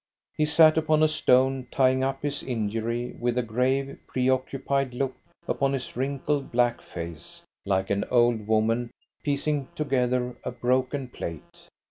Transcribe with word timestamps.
He 0.35 0.45
sat 0.45 0.79
upon 0.79 1.03
a 1.03 1.07
stone, 1.07 1.67
tying 1.69 2.03
up 2.03 2.23
his 2.23 2.41
injury 2.41 3.15
with 3.19 3.37
a 3.37 3.43
grave, 3.43 3.99
preoccupied 4.07 4.95
look 4.95 5.15
upon 5.47 5.73
his 5.73 5.95
wrinkled 5.95 6.51
black 6.51 6.81
face, 6.81 7.43
like 7.67 7.91
an 7.91 8.05
old 8.09 8.47
woman 8.47 8.89
piecing 9.23 9.67
together 9.75 10.35
a 10.43 10.49
broken 10.49 11.07
plate. 11.07 11.67